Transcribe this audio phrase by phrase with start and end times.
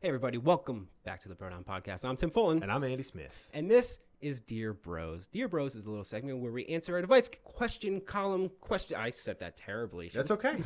[0.00, 2.04] Hey, everybody, welcome back to the Bro Down Podcast.
[2.04, 3.32] I'm Tim Fulton, And I'm Andy Smith.
[3.52, 5.26] and this is Dear Bros.
[5.26, 8.96] Dear Bros is a little segment where we answer our device question column question.
[8.96, 10.08] I said that terribly.
[10.12, 10.56] That's okay.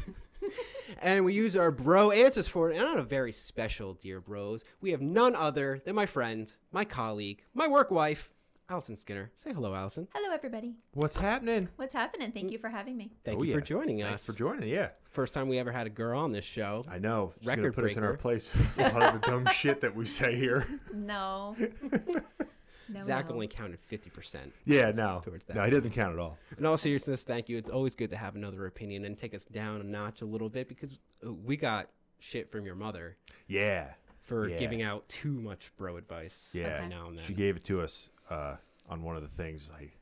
[1.01, 2.77] And we use our bro answers for it.
[2.77, 6.85] And on a very special Dear Bros, we have none other than my friend, my
[6.85, 8.29] colleague, my work wife,
[8.73, 9.31] Allison Skinner.
[9.37, 10.09] Say hello, Allison.
[10.15, 10.75] Hello, everybody.
[10.95, 11.69] What's happening?
[11.77, 12.33] What's happening?
[12.33, 13.13] Thank you for having me.
[13.23, 13.65] Thank Oh, you for yeah.
[13.67, 14.35] joining Thanks us.
[14.35, 14.67] for joining.
[14.71, 16.83] Yeah, First time we ever had a girl on this show.
[16.91, 17.35] I know.
[17.39, 18.57] She's gonna Record put us in our place.
[18.79, 20.67] a lot of the dumb shit that we say here.
[20.91, 21.55] No.
[22.89, 23.03] no.
[23.03, 23.35] Zach no.
[23.35, 24.37] only counted 50%.
[24.65, 25.57] Yeah, no, towards that.
[25.57, 26.39] no, he doesn't count at all.
[26.57, 27.59] In all seriousness, thank you.
[27.59, 30.49] It's always good to have another opinion and take us down a notch a little
[30.49, 33.19] bit because uh, we got shit from your mother
[33.49, 33.89] Yeah,
[34.23, 34.57] for Yeah.
[34.57, 36.69] giving out too much bro advice yeah.
[36.79, 37.25] every now and then.
[37.27, 38.57] She gave it to us uh,
[38.89, 39.69] on one of the things.
[39.73, 39.93] Like,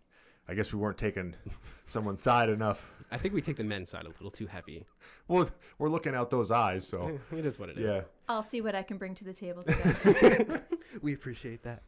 [0.48, 1.34] I guess we weren't taking
[1.86, 2.90] someone's side enough.
[3.10, 4.86] I think we take the men's side a little too heavy.
[5.28, 5.48] Well,
[5.78, 7.84] we're looking out those eyes, so It is what it is.
[7.84, 8.00] yeah.
[8.28, 10.46] I'll see what I can bring to the table today.
[11.02, 11.82] we appreciate that.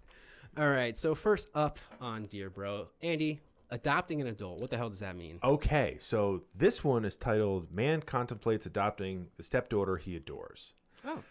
[0.58, 4.60] All right, so first up on Dear Bro, Andy, adopting an adult.
[4.60, 5.38] What the hell does that mean?
[5.42, 10.74] Okay, so this one is titled "Man Contemplates Adopting the Stepdaughter He Adores."
[11.06, 11.22] Oh,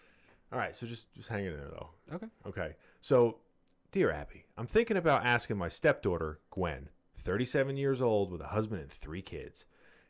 [0.52, 1.90] All right, so just just hang in there though.
[2.16, 2.28] okay.
[2.48, 2.76] Okay.
[3.02, 3.38] So,
[3.92, 6.90] dear Abby, I'm thinking about asking my stepdaughter, Gwen,
[7.24, 9.66] 37 years old with a husband and three kids,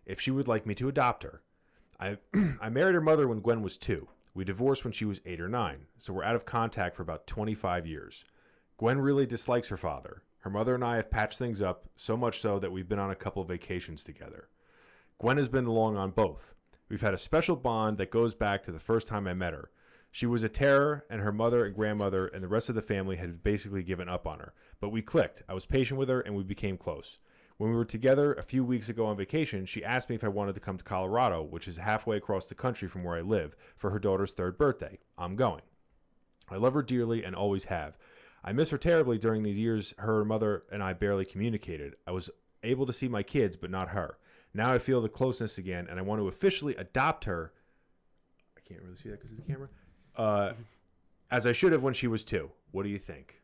[0.06, 1.42] if she would like me to adopt her.
[2.00, 2.18] I
[2.62, 4.08] I married her mother when Gwen was 2.
[4.36, 7.26] We divorced when she was 8 or 9, so we're out of contact for about
[7.26, 8.24] 25 years.
[8.78, 10.22] Gwen really dislikes her father.
[10.40, 13.12] Her mother and I have patched things up, so much so that we've been on
[13.12, 14.48] a couple vacations together.
[15.20, 16.54] Gwen has been along on both.
[16.88, 19.70] We've had a special bond that goes back to the first time I met her.
[20.12, 23.16] She was a terror, and her mother and grandmother and the rest of the family
[23.16, 24.54] had basically given up on her.
[24.82, 25.42] But we clicked.
[25.48, 27.18] I was patient with her, and we became close.
[27.58, 30.30] When we were together a few weeks ago on vacation, she asked me if I
[30.30, 33.56] wanted to come to Colorado, which is halfway across the country from where I live,
[33.78, 35.00] for her daughter's third birthday.
[35.18, 35.62] I'm going.
[36.50, 37.98] I love her dearly and always have.
[38.44, 41.96] I miss her terribly during these years her mother and I barely communicated.
[42.08, 42.30] I was
[42.64, 44.18] able to see my kids, but not her.
[44.54, 47.54] Now I feel the closeness again, and I want to officially adopt her.
[48.58, 49.70] I can't really see that because of the camera.
[50.16, 50.54] Uh,
[51.30, 52.52] as I should have when she was two.
[52.72, 53.42] What do you think?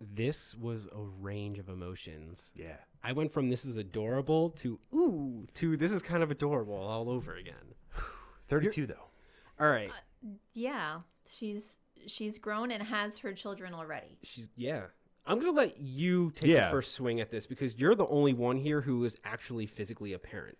[0.00, 2.50] This was a range of emotions.
[2.54, 2.76] Yeah.
[3.04, 7.10] I went from this is adorable to ooh to this is kind of adorable all
[7.10, 7.74] over again.
[8.48, 8.94] 32, though.
[9.58, 9.90] All right.
[10.54, 14.18] yeah, she's she's grown and has her children already.
[14.22, 14.84] She's yeah.
[15.26, 16.64] I'm gonna let you take Yeah.
[16.66, 20.14] the first swing at this because you're the only one here who is actually physically
[20.14, 20.56] a parent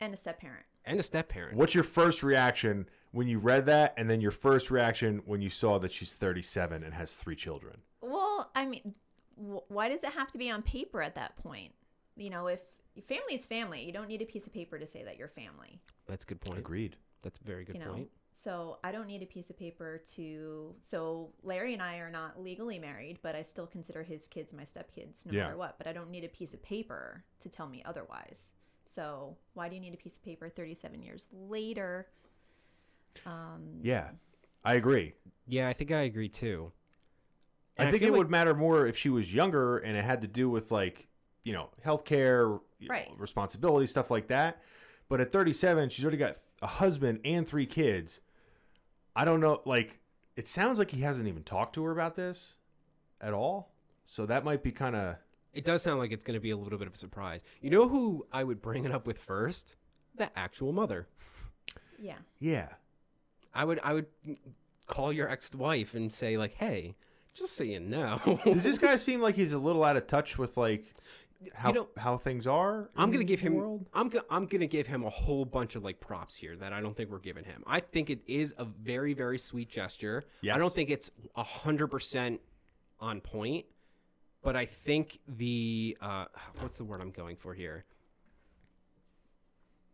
[0.00, 0.66] And a step parent.
[0.84, 1.56] and a step parent.
[1.56, 5.50] What's your first reaction when you read that, and then your first reaction when you
[5.50, 7.78] saw that she's 37 and has three children?
[8.00, 8.94] Well, I mean,
[9.36, 11.72] wh- why does it have to be on paper at that point?
[12.16, 12.60] You know, if
[13.06, 15.80] family is family, you don't need a piece of paper to say that you're family.
[16.06, 16.58] That's a good point.
[16.58, 16.96] Agreed.
[17.22, 18.08] That's a very good you know, point.
[18.34, 20.74] so I don't need a piece of paper to.
[20.80, 24.62] So Larry and I are not legally married, but I still consider his kids my
[24.64, 25.44] stepkids, no Yeah.
[25.44, 25.76] matter what.
[25.78, 28.50] But I don't need a piece of paper to tell me otherwise.
[28.86, 32.08] So why do you need a piece of paper 37 years later?
[33.26, 34.10] Um, Yeah,
[34.64, 35.14] I agree.
[35.46, 36.72] Yeah, I think I agree too.
[37.78, 40.20] I think feel it like- would matter more if she was younger and it had
[40.22, 41.08] to do with like,
[41.44, 43.10] you know, healthcare, you know, Right.
[43.16, 44.62] responsibility, stuff like that.
[45.08, 48.20] But at 37, she's already got a husband and three kids.
[49.16, 49.62] I don't know.
[49.64, 49.98] Like,
[50.36, 52.56] it sounds like he hasn't even talked to her about this
[53.20, 53.72] at all.
[54.06, 55.16] So that might be kind of.
[55.52, 57.40] It does sound like it's going to be a little bit of a surprise.
[57.60, 59.76] You know who I would bring it up with first?
[60.16, 61.08] The actual mother.
[61.98, 62.18] yeah.
[62.38, 62.68] Yeah.
[63.54, 64.06] I would I would
[64.86, 66.94] call your ex-wife and say like, "Hey,
[67.34, 70.38] just so you know." Does this guy seem like he's a little out of touch
[70.38, 70.84] with like
[71.54, 72.90] how know, how things are?
[72.96, 73.54] I'm gonna give him.
[73.54, 73.86] world?
[73.94, 76.80] I'm go, I'm gonna give him a whole bunch of like props here that I
[76.80, 77.62] don't think we're giving him.
[77.66, 80.24] I think it is a very very sweet gesture.
[80.54, 82.40] I don't think it's hundred percent
[82.98, 83.64] on point,
[84.42, 86.26] but I think the uh,
[86.60, 87.84] what's the word I'm going for here.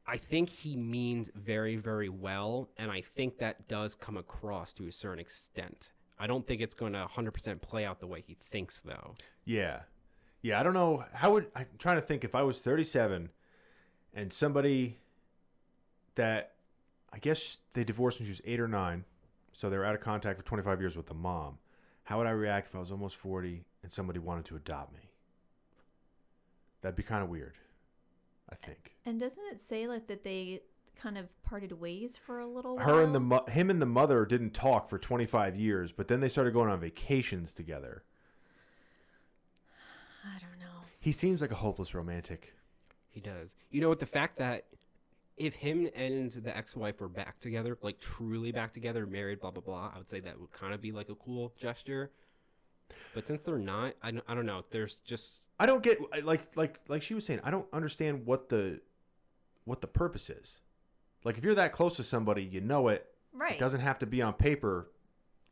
[0.07, 4.87] I think he means very very well, and I think that does come across to
[4.87, 5.91] a certain extent.
[6.19, 9.15] I don't think it's going to 100% play out the way he thinks, though.
[9.45, 9.81] Yeah.
[10.41, 11.05] Yeah, I don't know.
[11.13, 13.31] How would I'm trying to think if I was 37
[14.15, 14.99] and somebody
[16.15, 16.53] that
[17.13, 19.05] I guess they divorced when she was 8 or 9,
[19.53, 21.59] so they were out of contact for 25 years with the mom.
[22.05, 25.11] How would I react if I was almost 40 and somebody wanted to adopt me?
[26.81, 27.55] That'd be kind of weird.
[28.51, 28.97] I think.
[29.05, 30.63] And doesn't it say like that they
[30.97, 32.87] kind of parted ways for a little while?
[32.87, 36.21] Her and the mo- him and the mother didn't talk for 25 years, but then
[36.21, 38.05] they started going on vacations together.
[40.25, 40.83] I don't know.
[40.99, 42.55] He seems like a hopeless romantic.
[43.11, 43.55] He does.
[43.71, 44.01] You know what?
[44.01, 44.65] The fact that
[45.37, 49.63] if him and the ex-wife were back together, like truly back together, married, blah blah
[49.63, 52.11] blah, I would say that would kind of be like a cool gesture.
[53.15, 54.65] But since they're not, I don't, I don't know.
[54.71, 57.41] There's just I don't get like like like she was saying.
[57.45, 58.81] I don't understand what the
[59.65, 60.61] what the purpose is.
[61.25, 63.07] Like if you're that close to somebody, you know it.
[63.33, 63.53] Right.
[63.53, 64.91] It doesn't have to be on paper,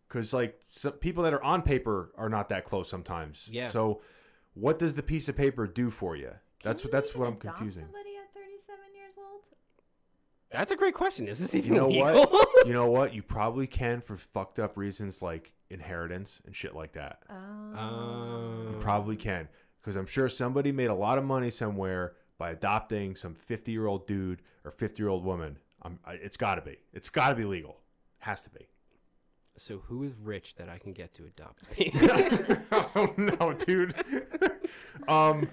[0.09, 3.49] because like some people that are on paper are not that close sometimes.
[3.53, 3.69] Yeah.
[3.69, 4.01] So,
[4.55, 6.31] what does the piece of paper do for you?
[6.63, 7.85] That's Can what that's what I'm adopt confusing.
[7.85, 9.41] Somebody at 37 years old?
[10.51, 11.29] that's a great question.
[11.29, 12.25] Is this even You know legal?
[12.27, 12.49] what?
[12.67, 13.13] you know what?
[13.15, 17.19] You probably can for fucked up reasons like inheritance and shit like that.
[17.31, 18.71] Oh.
[18.73, 19.49] You probably can
[19.81, 23.87] because I'm sure somebody made a lot of money somewhere by adopting some 50 year
[23.87, 25.59] old dude or 50 year old woman.
[25.83, 26.79] I'm, I, it's got to be.
[26.95, 27.77] It's got to be legal.
[28.21, 28.67] Has to be.
[29.59, 31.93] so who is rich that I can get to adopt me?
[32.97, 33.95] oh no, dude.
[35.09, 35.49] um,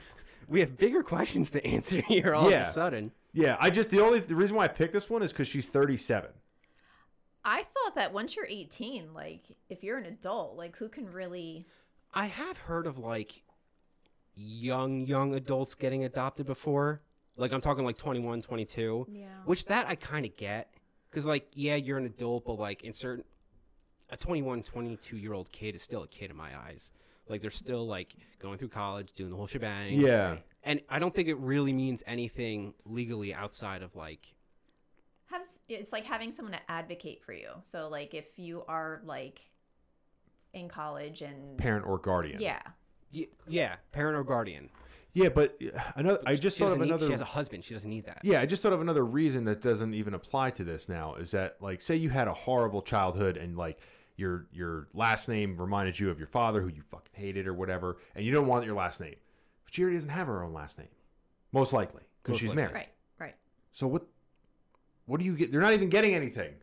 [0.47, 2.62] we have bigger questions to answer here all Yeah.
[2.62, 3.12] of a sudden.
[3.33, 3.57] yeah.
[3.59, 6.29] I just the only the reason why I picked this one is because she's 37.
[7.44, 11.66] I thought that once you're 18, like if you're an adult, like who can really?
[12.14, 13.42] I have heard of like
[14.36, 17.02] young young adults getting adopted before.
[17.38, 19.08] Like I'm talking like 21, 22.
[19.10, 19.26] Yeah.
[19.46, 20.74] Which that I kind of get
[21.12, 23.24] cuz like yeah, you're an adult but like in certain
[24.10, 26.92] a 21, 22 year old kid is still a kid in my eyes.
[27.28, 30.00] Like they're still like going through college, doing the whole shebang.
[30.00, 30.38] Yeah.
[30.64, 34.34] And I don't think it really means anything legally outside of like
[35.31, 37.50] Have, it's like having someone to advocate for you.
[37.62, 39.39] So like if you are like
[40.54, 42.42] in college and Parent or guardian.
[42.42, 42.62] yeah,
[43.13, 44.69] y- yeah, parent or guardian.
[45.13, 46.22] Yeah, but uh, another.
[46.25, 47.06] I just thought of doesn't need- another.
[47.07, 47.63] She has a husband.
[47.63, 48.19] She doesn't need that.
[48.24, 51.31] Yeah, I just thought of another reason that doesn't even apply to this now is
[51.31, 53.80] that like say you had a horrible childhood and like
[54.18, 57.98] your your last name reminded you of your father who you fucking hated or whatever
[58.16, 59.16] and you don't want your last name.
[59.66, 60.89] But she already doesn't have her own last name.
[61.51, 62.62] Most likely because she's likely.
[62.63, 62.75] married.
[62.75, 62.89] right,
[63.19, 63.36] right.
[63.74, 64.04] So what
[65.12, 65.52] what do you get?
[65.52, 66.54] They're not even getting anything.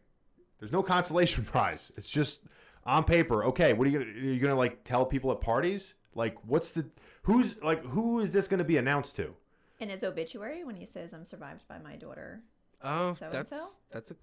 [0.59, 1.93] There's no consolation prize.
[1.99, 2.45] It's just
[2.87, 3.45] on paper.
[3.45, 5.95] Okay, what are you gonna are you gonna like tell people at parties?
[6.15, 6.87] Like what's the
[7.25, 9.35] who's like who is this gonna be announced to?
[9.81, 12.41] In his obituary, when he says, "I'm survived by my daughter,"
[12.83, 13.37] Oh, So-and-so?
[13.56, 14.17] that's that's a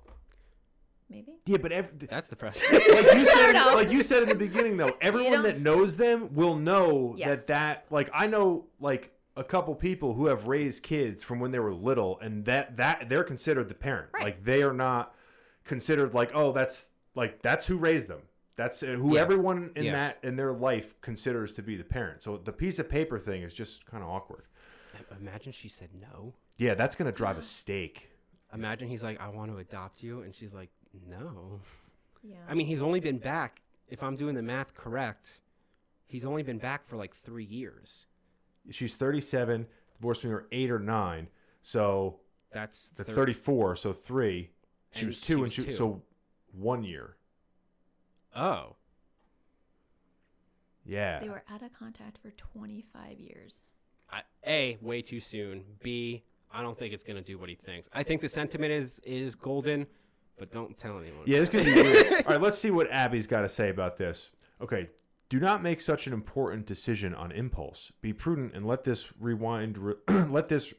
[1.07, 1.33] maybe.
[1.45, 2.59] Yeah, but every, that's the press.
[2.71, 6.55] like you said, like you said in the beginning, though, everyone that knows them will
[6.55, 7.27] know Yes.
[7.27, 11.51] that that like I know like a couple people who have raised kids from when
[11.51, 14.09] they were little, and that that they're considered the parent.
[14.13, 14.23] Right.
[14.23, 15.13] Like they are not
[15.63, 18.21] considered like oh that's like that's who raised them.
[18.55, 19.21] That's uh, who Yeah.
[19.21, 19.91] everyone in Yeah.
[19.93, 22.23] that in their life considers to be the parent.
[22.23, 24.43] So the piece of paper thing is just kind of awkward.
[25.19, 26.33] Imagine she said no.
[26.57, 28.09] Yeah, that's gonna drive a stake.
[28.53, 30.69] Imagine he's like, I want to adopt you, and she's like,
[31.09, 31.59] no.
[32.23, 32.35] Yeah.
[32.47, 33.61] I mean, he's only been back.
[33.89, 35.41] If I'm doing the math correct,
[36.07, 38.07] he's only been back for like three years.
[38.71, 39.67] She's 37,
[39.97, 41.27] divorced when we were eight or nine.
[41.61, 42.19] So
[42.51, 44.51] That's That's thir- 34, so three.
[44.91, 45.77] She And was she two, was and she two.
[45.77, 46.01] so
[46.53, 47.17] one year.
[48.35, 48.75] Oh,
[50.85, 51.19] Yeah.
[51.19, 53.65] they were out of contact for 25 years.
[54.09, 55.63] I, a way too soon.
[55.81, 57.89] B I don't think it's gonna do what he thinks.
[57.91, 59.87] I think the sentiment is is golden,
[60.37, 61.23] but don't tell anyone.
[61.25, 62.13] yeah, this could be weird.
[62.25, 64.29] All right, let's see what Abby's got to say about this.
[64.61, 64.89] Okay.
[65.27, 67.91] Do not make such an important decision on impulse.
[68.01, 69.77] Be prudent and let this rewind.
[69.77, 70.73] Re- let this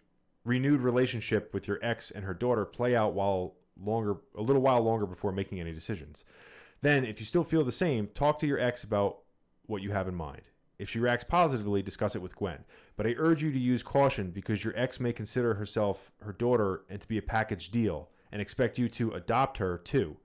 [0.45, 4.81] renewed relationship with your ex and her daughter play out while longer, a little while
[4.83, 6.25] longer before making any decisions.
[6.83, 9.19] Then, if you still feel the same, talk to your ex about
[9.67, 10.43] what you have in mind.
[10.79, 12.65] If she reacts positively, discuss it with Gwen.
[12.97, 16.83] But I urge you to use caution because your ex may consider herself her daughter
[16.89, 20.17] and to be a package deal and expect you to adopt her too.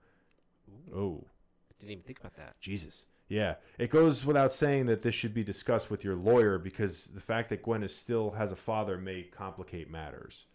[0.93, 1.25] Oh,
[1.79, 2.59] Didn't even think about that.
[2.59, 3.05] Jesus.
[3.31, 3.55] Yeah.
[3.79, 7.49] It goes without saying that this should be discussed with your lawyer because the fact
[7.49, 10.47] that Gwen is still has a father may complicate matters.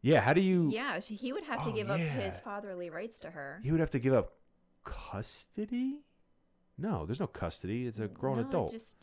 [0.00, 2.88] Yeah, how do you Yeah, she- he would have to Oh, give up his fatherly
[2.88, 3.60] rights to her.
[3.62, 4.32] He would have to give up
[4.84, 6.00] custody?
[6.78, 7.86] No, there's no custody.
[7.86, 8.72] It's a grown No, adult.
[8.72, 8.96] Just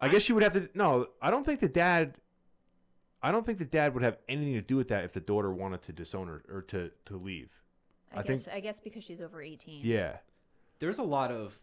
[0.00, 0.70] I guess you would have to.
[0.74, 2.16] No, I don't think the dad.
[3.20, 5.52] I don't think the dad would have anything to do with that if the daughter
[5.52, 7.50] wanted to disown her or to to leave.
[8.12, 9.84] I, I guess think- I guess because she's over 18.
[9.84, 10.18] Yeah.
[10.80, 11.58] There's a lot of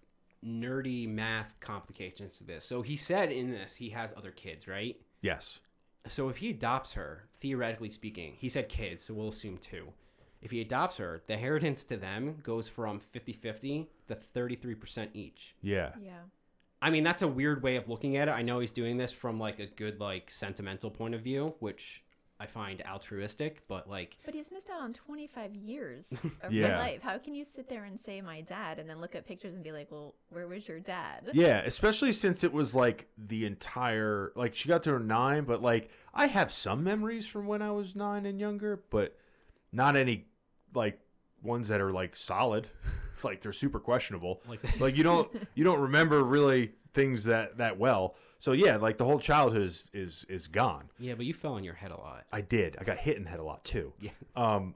[0.46, 2.66] nerdy math complications to this.
[2.66, 5.00] So he said in this he has other kids, right?
[5.22, 5.60] Yes.
[6.08, 9.94] So if he adopts her, theoretically speaking, he said kids, so we'll assume two.
[10.42, 15.56] If he adopts her, the inheritance to them goes from 50-50 to 33% each.
[15.64, 15.94] Yeah.
[16.00, 16.20] Yeah.
[16.82, 18.32] I mean, that's a weird way of looking at it.
[18.32, 22.04] I know he's doing this from like a good like sentimental point of view, which
[22.46, 26.70] I find altruistic, but like But he's missed out on 25 years of Yeah.
[26.70, 27.02] my life.
[27.02, 29.64] How can you sit there and say my dad and then look at pictures and
[29.64, 31.32] be like, well, where was your dad?
[31.34, 35.64] Yeah, especially since it was like the entire like she got to her nine, but
[35.64, 39.18] like I have some memories from when I was nine and younger, but
[39.72, 40.26] not any
[40.76, 41.00] like
[41.42, 42.68] ones that are like solid.
[43.26, 44.42] like they're super questionable.
[44.48, 48.16] Like- like you don't you don't remember really things that that well.
[48.40, 50.86] So yeah, like the whole childhood is is is gone.
[51.00, 52.26] yeah, but you fell on your head a lot.
[52.32, 52.78] I did.
[52.80, 53.92] I got hit in the head a lot too.
[54.00, 54.12] Yeah.
[54.36, 54.76] Um,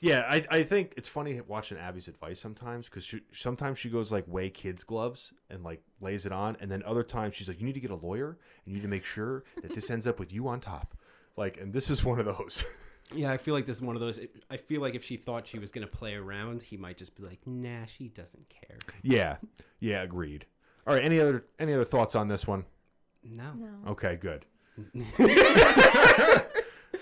[0.00, 4.12] yeah, I, I think it's funny watching Abby's advice sometimes because she, sometimes she goes
[4.12, 7.58] like weigh kids' gloves and like lays it on, and then other times she's like,
[7.58, 10.06] you need to get a lawyer and you need to make sure that this ends
[10.06, 10.94] up with you on top.
[11.36, 12.62] Like, and this is one of those.
[13.14, 14.18] Yeah, I feel like this is one of those.
[14.50, 17.22] I feel like if she thought she was gonna play around, he might just be
[17.22, 19.36] like, "Nah, she doesn't care." yeah,
[19.78, 20.46] yeah, agreed.
[20.86, 22.64] All right, any other any other thoughts on this one?
[23.22, 23.52] No.
[23.54, 23.90] No.
[23.92, 24.44] Okay, good.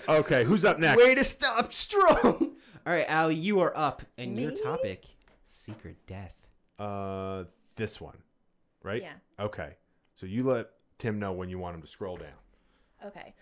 [0.09, 0.97] okay, who's up next?
[0.97, 2.55] Way to stop strong.
[2.85, 5.05] All right, Allie, you are up, and your topic:
[5.45, 6.47] secret death.
[6.79, 7.45] Uh,
[7.75, 8.17] this one,
[8.83, 9.01] right?
[9.01, 9.13] Yeah.
[9.39, 9.75] Okay,
[10.15, 10.69] so you let
[10.99, 12.29] Tim know when you want him to scroll down.
[13.05, 13.33] Okay.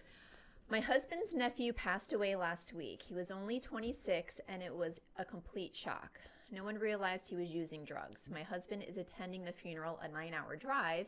[0.74, 3.04] My husband's nephew passed away last week.
[3.04, 6.20] He was only 26 and it was a complete shock.
[6.52, 8.32] No one realized he was using drugs.
[8.32, 11.06] My husband is attending the funeral, a nine hour drive,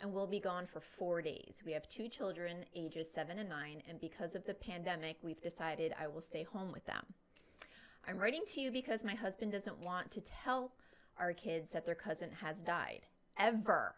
[0.00, 1.60] and will be gone for four days.
[1.66, 5.92] We have two children, ages seven and nine, and because of the pandemic, we've decided
[6.00, 7.04] I will stay home with them.
[8.06, 10.70] I'm writing to you because my husband doesn't want to tell
[11.18, 13.06] our kids that their cousin has died.
[13.36, 13.96] Ever.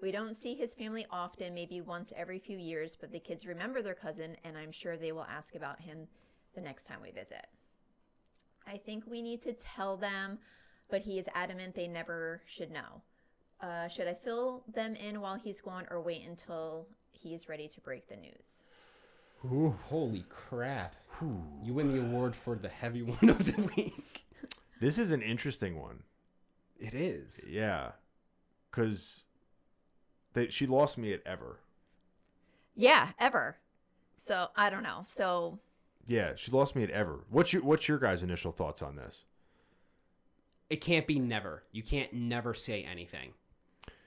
[0.00, 3.82] We don't see his family often, maybe once every few years, but the kids remember
[3.82, 6.08] their cousin, and I'm sure they will ask about him
[6.54, 7.46] the next time we visit.
[8.66, 10.38] I think we need to tell them,
[10.88, 13.02] but he is adamant they never should know.
[13.60, 17.80] Uh, should I fill them in while he's gone or wait until he's ready to
[17.80, 18.64] break the news?
[19.44, 20.94] Ooh, holy crap!
[21.62, 24.24] You win the award for the heavy one of the week.
[24.80, 26.02] This is an interesting one.
[26.78, 27.42] It is.
[27.46, 27.90] Yeah,
[28.70, 29.24] because
[30.50, 31.60] she lost me at ever.
[32.76, 33.56] Yeah, ever.
[34.18, 35.02] So I don't know.
[35.04, 35.58] So
[36.06, 37.24] Yeah, she lost me at ever.
[37.30, 39.24] What's your What's your guys' initial thoughts on this?
[40.68, 41.64] It can't be never.
[41.72, 43.32] You can't never say anything.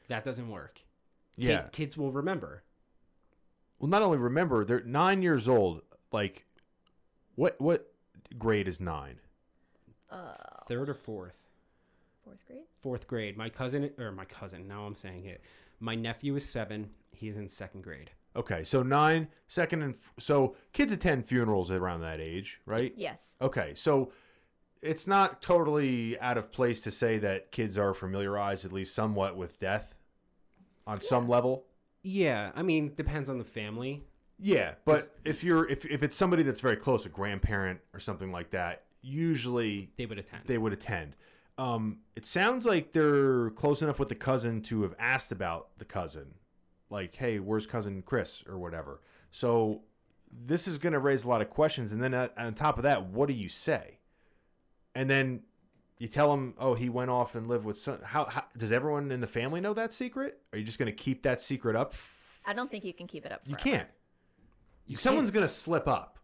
[0.07, 0.81] That doesn't work.
[1.39, 1.67] Kid- Yeah.
[1.71, 2.63] kids will remember.
[3.79, 5.81] Well, not only remember they're nine years old.
[6.11, 6.45] Like,
[7.35, 7.91] what what
[8.37, 9.19] grade is nine?
[10.09, 10.35] uh,
[10.67, 11.33] Third or fourth.
[12.23, 12.63] fourth grade?
[12.81, 13.35] Fourth grade.
[13.35, 14.67] My cousin, or my cousin.
[14.67, 15.41] Now I'm saying it.
[15.83, 16.91] My nephew is seven.
[17.11, 18.09] He's in second grade.
[18.37, 22.93] Okay, so nine, second, and f- so kids attend funerals around that age, right?
[22.95, 23.35] Yes.
[23.41, 24.13] Okay, so
[24.81, 29.35] it's not totally out of place to say that kids are familiarized at least somewhat
[29.35, 29.93] with death
[30.87, 31.65] on some level.
[32.01, 34.05] Yeah, I mean, depends on the family.
[34.39, 38.31] Yeah, but if you're if if it's somebody that's very close, a grandparent or something
[38.31, 40.43] like that, usually They would attend.
[40.45, 41.17] they would attend.
[41.57, 45.85] Um, it sounds like they're close enough with the cousin to have asked about the
[45.85, 46.33] cousin,
[46.89, 49.01] like, "Hey, where's cousin Chris?" or whatever.
[49.31, 49.81] So
[50.31, 51.91] this is going to raise a lot of questions.
[51.91, 53.99] And then uh, on top of that, what do you say?
[54.95, 55.41] And then
[55.99, 59.11] you tell him, "Oh, he went off and lived with son." How, how does everyone
[59.11, 60.39] in the family know that secret?
[60.51, 61.93] Are you just going to keep that secret up?
[62.45, 63.41] I don't think you can keep it up.
[63.45, 63.87] You can't.
[64.95, 66.19] Someone's going to slip up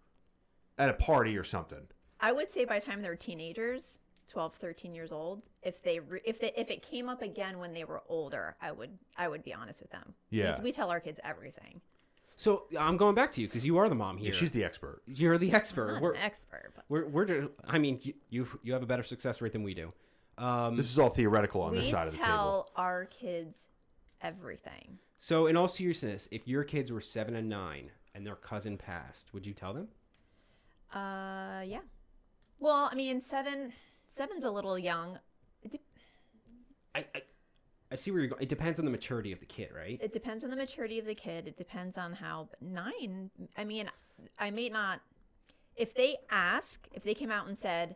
[0.77, 1.87] at a party or something.
[2.19, 6.21] I would say by the time they're teenagers, 12, 13 years old, if they re-
[6.23, 9.43] if they if it came up again when they were older, I would I would
[9.43, 10.13] be honest with them.
[10.29, 10.51] Yeah.
[10.51, 11.81] Because we tell our kids everything.
[12.35, 14.31] So I'm going back to you because you are the mom here.
[14.31, 15.01] Yeah, she's the expert.
[15.07, 15.95] You're the expert.
[15.95, 18.85] I'm We're, an expert, but we're, we're, ju- I mean, you, you, you have a
[18.85, 19.91] better success rate than we do.
[20.37, 22.27] Um, This is all theoretical on we this side of the table.
[22.29, 23.67] tell our kids
[24.21, 24.99] everything.
[25.17, 29.33] so, in all seriousness, if your kids were seven and nine and their cousin passed,
[29.33, 29.89] would you tell them?
[30.93, 31.81] Uh, yeah.
[32.57, 33.73] Well, I mean, seven
[34.09, 35.19] seven's a little young.
[36.95, 37.21] I, I,
[37.91, 38.41] I see where you're going.
[38.41, 39.99] It depends on the maturity of the kid, right?
[40.01, 41.47] it depends on the maturity of the kid.
[41.47, 43.29] It depends on how nine.
[43.57, 43.89] I mean,
[44.37, 45.01] I may not.
[45.75, 47.95] If they ask, if they came out and said,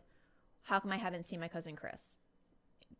[0.63, 2.19] "How come I haven't seen my cousin Chris?"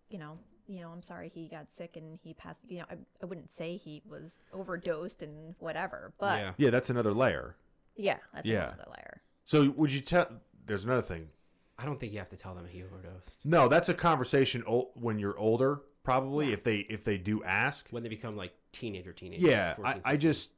[0.09, 2.59] You know, you know, I'm sorry he got sick and he passed.
[2.67, 6.51] You know, I, I wouldn't say he was overdosed and whatever, but yeah, yeah.
[6.57, 7.55] Yeah, that's another layer.
[7.95, 8.73] Yeah, that's Yeah.
[8.73, 9.21] another layer.
[9.45, 10.27] So would you tell?
[10.65, 11.29] There's another thing.
[11.77, 14.91] I don't think you have to tell them he overdosed No, that's a conversation ol-
[14.95, 16.53] when you're older, probably Yeah.
[16.53, 17.87] if they if they do ask.
[17.89, 19.45] when they become like teenager, teenager.
[19.47, 20.51] Yeah, 14, I, I just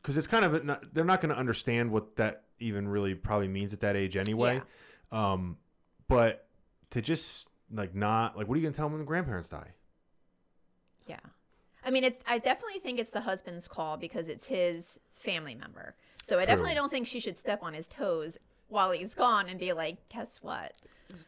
[0.00, 3.14] because it's kind of a, not, they're not going to understand what that even really
[3.14, 4.60] probably means at that age anyway.
[5.12, 5.58] Um,
[6.08, 6.48] but
[6.90, 9.48] to just like not like, what are you going to tell them when the grandparents
[9.48, 9.68] die?
[11.06, 11.20] Yeah.
[11.84, 12.20] I mean, it's.
[12.26, 15.94] I definitely think it's the husband's call because it's his family member.
[16.22, 18.38] So I definitely don't think she should step on his toes
[18.72, 20.72] while he's gone and be like, guess what?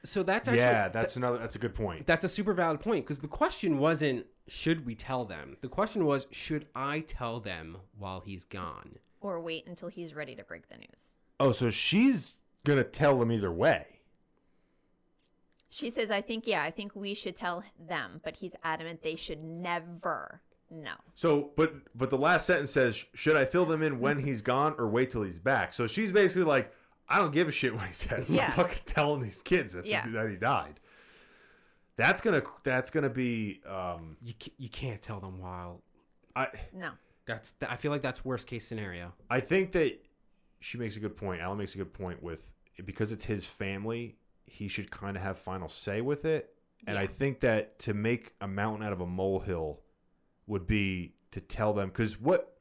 [0.03, 1.39] So that's actually yeah, that's another.
[1.39, 2.07] That's a good point.
[2.07, 5.59] that's a super valid point because the question wasn't should we tell them.
[5.61, 8.99] The question was should I tell them while he's gone.
[9.21, 11.17] Or wait until he's ready to break the news.
[11.39, 13.87] Oh, so she's gonna tell them either way.
[15.69, 19.17] She says, I think, yeah, I think we should tell them, but he's adamant they
[19.17, 20.95] should never know.
[21.15, 24.75] So, but but the last sentence says, "Should I fill them in when he's gone
[24.79, 26.73] or wait till he's back?" So she's basically like,
[27.09, 28.31] "I don't give a shit what he says.
[28.31, 28.47] Yeah.
[28.47, 30.07] I'm fucking telling these kids that, Yeah.
[30.09, 30.81] that he died."
[31.97, 33.61] That's gonna that's gonna be.
[33.67, 35.83] Um, You you can't tell them while
[36.35, 36.91] I No.
[37.25, 39.13] that's I feel like that's worst case scenario.
[39.31, 40.01] I think that
[40.61, 41.41] she makes a good point.
[41.41, 42.51] Alan makes a good point with
[42.85, 44.17] because it's his family.
[44.47, 46.55] He should kind of have final say with it,
[46.87, 49.81] and I think that to make a mountain out of a molehill
[50.47, 52.54] would be to tell them because what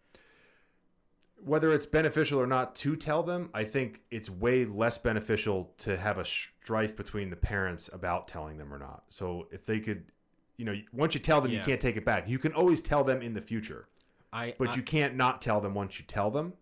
[1.46, 5.98] whether it's beneficial or not to tell them i think it's way less beneficial to
[5.98, 10.04] have a strife between the parents about telling them or not so if they could
[10.58, 13.04] you know once you tell them you can't take it back you can always tell
[13.04, 13.88] them in the future
[14.32, 16.54] I but I, you can't not tell them once you tell them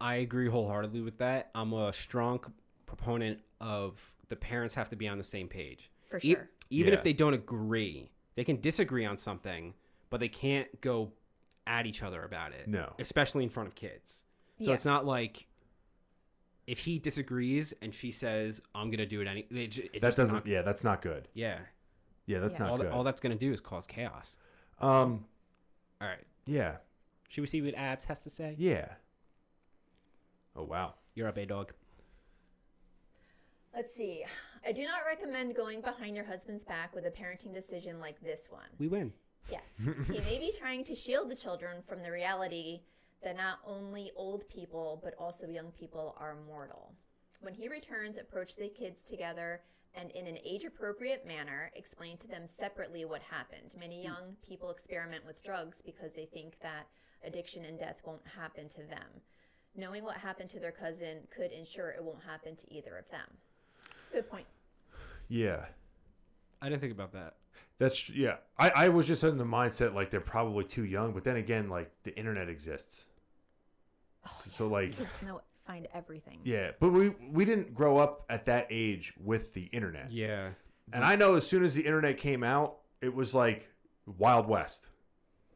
[0.00, 1.50] I agree wholeheartedly with that.
[1.56, 2.38] I'm a strong
[2.86, 5.90] proponent of the parents have to be on the same page.
[6.08, 6.48] For E- sure.
[6.70, 6.98] even Yeah.
[6.98, 9.74] if they don't agree, they can disagree on something,
[10.08, 11.10] but they can't go
[11.68, 12.66] at each other about it.
[12.66, 12.92] No.
[12.98, 14.24] especially in front of kids.
[14.60, 14.74] So Yeah.
[14.74, 15.46] it's not like
[16.66, 20.16] if he disagrees and she says, "I'm gonna do it any," it, it that just
[20.16, 21.60] doesn't not- yeah that's not good yeah.
[22.26, 22.58] yeah that's Yeah.
[22.60, 24.34] not All, good that, all that's gonna do is cause chaos.
[24.80, 25.24] um
[26.00, 26.76] All right, yeah
[27.28, 28.54] should we see what Abs has to say?
[28.58, 28.94] yeah
[30.56, 31.72] oh wow You're up, a dog.
[33.74, 34.24] Let's see.
[34.66, 38.48] I do not recommend going behind your husband's back with a parenting decision like this
[38.50, 38.66] one.
[38.78, 39.12] We win.
[39.50, 39.62] Yes.
[40.06, 42.80] he may be trying to shield the children from the reality
[43.22, 46.94] that not only old people, but also young people are mortal.
[47.40, 49.62] When he returns, approach the kids together
[49.94, 53.74] and in an age appropriate manner, explain to them separately what happened.
[53.78, 54.06] Many hmm.
[54.06, 56.86] young people experiment with drugs because they think that
[57.24, 59.22] addiction and death won't happen to them.
[59.76, 63.26] Knowing what happened to their cousin could ensure it won't happen to either of them.
[64.12, 64.46] Good point.
[65.28, 65.66] yeah
[66.60, 67.34] I didn't think about that.
[67.78, 68.36] That's yeah.
[68.58, 71.68] I, I was just in the mindset like they're probably too young, but then again,
[71.68, 73.06] like the internet exists.
[74.26, 76.40] Oh, so like Kids know find everything.
[76.44, 80.10] yeah, but we we didn't grow up at that age with the internet.
[80.10, 80.50] Yeah.
[80.92, 83.68] And I know as soon as the internet came out, it was like
[84.18, 84.88] Wild West.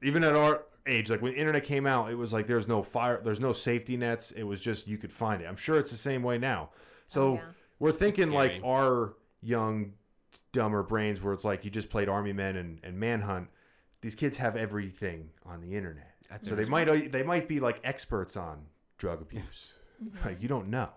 [0.03, 2.83] Even at our age, like when the internet came out, it was like there's no
[2.83, 4.31] fire, there's no safety nets.
[4.33, 5.47] It was just you could find it.
[5.47, 6.71] I'm sure it's the same way now.
[7.09, 7.41] So Oh, yeah.
[7.79, 9.93] we're thinking like our young,
[10.53, 13.49] dumber brains, where it's like you just played Army Men and, and Manhunt.
[14.01, 18.37] These kids have everything on the internet, so they might they might be like experts
[18.37, 18.67] on
[18.99, 19.75] drug abuse.
[20.25, 20.89] like you don't know.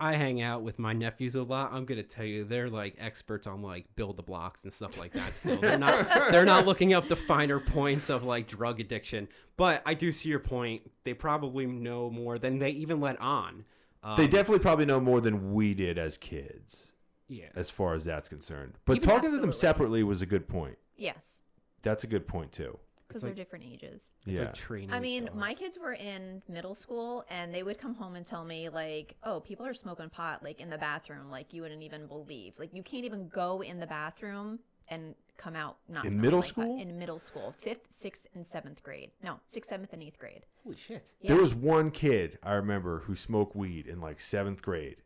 [0.00, 1.72] I hang out with my nephews a lot.
[1.72, 5.12] I'm gonna tell you, they're like experts on like build the blocks and stuff like
[5.12, 5.36] that.
[5.36, 9.28] Still, they're not they're not looking up the finer points of like drug addiction.
[9.56, 10.82] But I do see your point.
[11.04, 13.64] They probably know more than they even let on.
[14.02, 16.92] Um, They definitely probably know more than we did as kids.
[17.28, 17.46] Yeah.
[17.54, 18.74] as far as that's concerned.
[18.84, 20.78] But Even- talking to them separately was a good point.
[20.96, 21.40] Yes,
[21.82, 22.78] That's a good point too.
[23.06, 24.10] because like- they're different ages.
[24.26, 24.46] It's yeah.
[24.46, 24.92] like training.
[24.92, 28.44] I mean, my kids were in middle school and they would come home and tell
[28.44, 32.06] me, like, oh, people are smoking pot, like, in the bathroom, like, you wouldn't even
[32.06, 32.58] believe.
[32.58, 34.58] Like, you can't even go in the bathroom
[34.88, 36.62] and come out not In smelling middle like pot.
[36.62, 36.80] school?
[36.80, 39.10] In middle school, fifth, sixth, and seventh grade.
[39.22, 40.46] No, sixth, seventh, and eighth grade.
[40.64, 41.04] Holy shit.
[41.20, 41.32] Yeah.
[41.34, 44.96] There was one kid I remember who smoked weed in like seventh grade,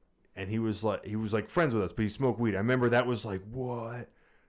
[0.40, 2.54] and he was like he was like friends with us, but he smoked weed.
[2.54, 4.08] I remember that was like what,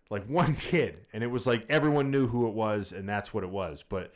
[0.09, 3.43] like one kid, and it was like everyone knew who it was, and that's what
[3.43, 3.83] it was.
[3.87, 4.13] But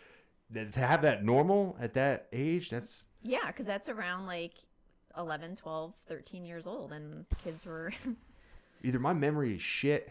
[0.53, 4.53] th- to have that normal at that age, that's Yeah, because that's around like
[5.17, 7.91] 11, 12, 13 years old, and kids were.
[8.83, 10.09] either my memory is shit,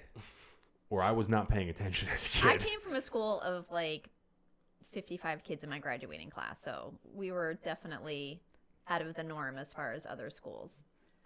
[0.90, 2.46] or I was not paying attention as a kid.
[2.46, 4.10] I came from a school of like
[4.92, 8.42] 55 kids in my graduating class, so we were definitely
[8.86, 10.74] out of the norm as far as other schools.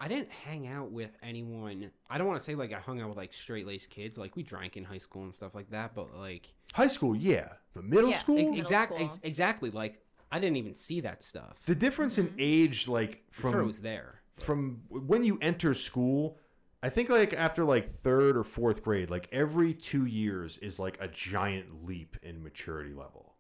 [0.01, 1.91] I didn't hang out with anyone.
[2.09, 4.17] I don't want to say like I hung out with like straight laced kids.
[4.17, 5.95] Like we drank in high school and stuff like that.
[5.95, 8.19] But like High school, yeah, but middle Yeah.
[8.19, 9.07] school, Middle exactly, school.
[9.09, 9.71] ex- exactly.
[9.71, 11.57] Like I didn't even see that stuff.
[11.67, 12.37] the difference in mm-hmm.
[12.39, 14.21] age, like I'm sure it from was there.
[14.39, 16.39] from when you enter school
[16.81, 20.97] i think like after like third or fourth grade like every two years is like
[21.01, 23.35] a giant leap in maturity level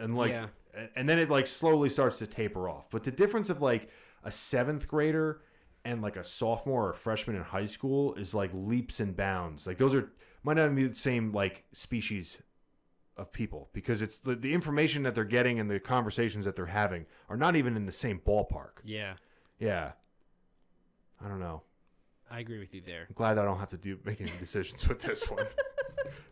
[0.00, 0.46] and like Yeah.
[0.76, 3.88] a- and then it like slowly starts to taper off but the difference of like
[4.24, 5.42] a seventh grader
[5.84, 9.78] and like a sophomore or freshman in high school is like leaps and bounds like
[9.78, 10.10] those are
[10.42, 12.38] might not be the same like species
[13.16, 16.66] of people because it's the, the information that they're getting and the conversations that they're
[16.66, 18.80] having are not even in the same ballpark.
[18.84, 19.14] Yeah,
[19.58, 19.92] Yeah.
[21.22, 21.62] I don't know.
[22.30, 23.04] I agree with you there.
[23.08, 25.44] I'm glad I don't have to do make any decisions with this one.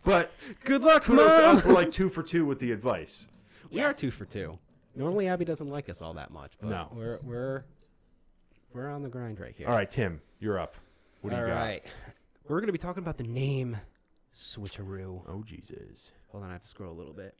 [0.04, 0.32] But
[0.64, 1.64] Good luck, kudos to us.
[1.64, 3.26] We're like two for two with the advice.
[3.70, 4.58] We are two for two.
[4.96, 6.88] Normally, Abby doesn't like us all that much, but No.
[6.92, 7.64] we're we're
[8.72, 9.68] we're on the grind right here.
[9.68, 10.74] All right, Tim, you're up.
[11.20, 11.54] What do you All got?
[11.56, 11.84] right.
[12.48, 13.76] We're gonna be talking about the name
[14.34, 15.22] switcheroo.
[15.28, 16.12] Oh Jesus.
[16.28, 17.34] Hold on, I have to scroll a little bit.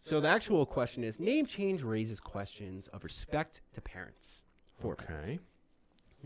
[0.00, 4.42] So the actual question is: Name change raises questions of respect to parents.
[4.80, 5.28] For parents.
[5.28, 5.38] Okay.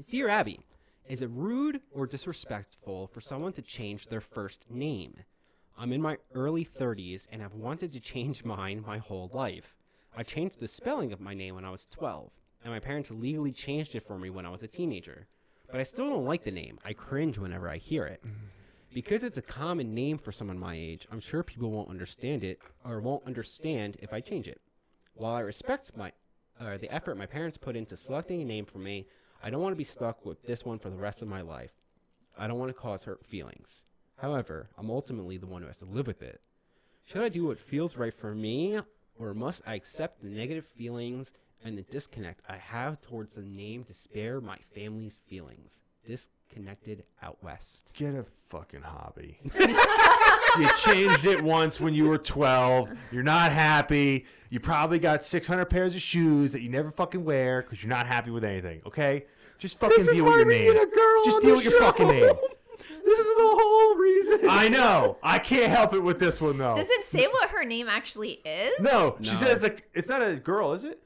[0.08, 0.60] Dear Abby,
[1.08, 5.16] is it rude or disrespectful for someone to change their first name?
[5.76, 9.74] I'm in my early 30s and have wanted to change mine my whole life.
[10.16, 12.30] I changed the spelling of my name when I was 12,
[12.64, 15.28] and my parents legally changed it for me when I was a teenager.
[15.70, 16.78] But I still don't like the name.
[16.84, 18.22] I cringe whenever I hear it.
[18.92, 22.60] Because it's a common name for someone my age, I'm sure people won't understand it
[22.84, 24.60] or won't understand if I change it.
[25.14, 26.12] While I respect my
[26.60, 29.08] uh, the effort my parents put into selecting a name for me,
[29.42, 31.72] I don't want to be stuck with this one for the rest of my life.
[32.38, 33.84] I don't want to cause hurt feelings.
[34.16, 36.40] However, I'm ultimately the one who has to live with it.
[37.04, 38.78] Should I do what feels right for me,
[39.18, 41.32] or must I accept the negative feelings
[41.64, 45.80] and the disconnect I have towards the name to spare my family's feelings?
[46.04, 47.90] Disconnected out west.
[47.94, 49.38] Get a fucking hobby.
[49.58, 52.90] you changed it once when you were 12.
[53.10, 54.26] You're not happy.
[54.50, 58.06] You probably got 600 pairs of shoes that you never fucking wear because you're not
[58.06, 58.82] happy with anything.
[58.86, 59.24] Okay?
[59.58, 60.74] Just fucking deal with your name.
[61.24, 62.30] Just deal with your fucking name.
[63.04, 64.40] This is the whole reason.
[64.48, 65.18] I know.
[65.22, 66.74] I can't help it with this one though.
[66.74, 68.80] Does it say what her name actually is?
[68.80, 69.36] no, she No.
[69.36, 71.02] says like it's not a girl, is it?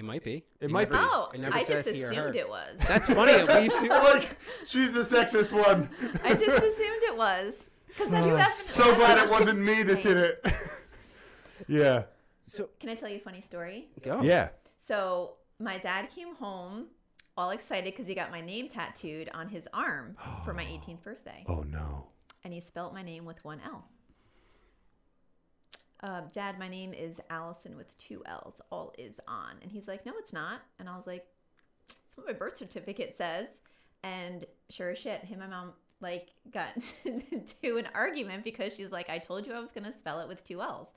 [0.00, 0.42] It might be.
[0.62, 0.96] It might be.
[0.98, 2.12] Oh, It never I just says he or her.
[2.12, 2.74] assumed it was.
[2.88, 3.32] That's funny.
[3.34, 4.30] we assume- like
[4.66, 5.90] she's the sexist one.
[6.24, 7.68] I just assumed it was.
[7.86, 8.94] Because oh, that's definitely.
[8.94, 10.46] so glad it wasn't me that did it.
[11.68, 12.04] yeah.
[12.46, 13.88] so Can I tell you a funny story?
[14.02, 14.22] go.
[14.22, 14.48] Yeah.
[14.78, 16.86] So my dad came home
[17.36, 21.44] all excited because he got my name tattooed on his arm for my 18th birthday,
[21.46, 22.06] Oh no.
[22.42, 23.84] and he spelt my name with one L.
[26.02, 28.60] Uh, Dad, my name is Allison with two L's.
[28.70, 31.26] All is on, and he's like, "No, it's not." And I was like,
[31.88, 33.60] "That's what my birth certificate says."
[34.02, 36.72] And sure as shit, him and my mom like got
[37.04, 40.42] into an argument because she's like, "I told you I was gonna spell it with
[40.44, 40.92] two L's."